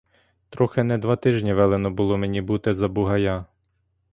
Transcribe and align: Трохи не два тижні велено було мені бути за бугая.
Трохи 0.49 0.83
не 0.83 0.97
два 0.97 1.15
тижні 1.15 1.53
велено 1.53 1.91
було 1.91 2.17
мені 2.17 2.41
бути 2.41 2.73
за 2.73 2.87
бугая. 2.87 3.45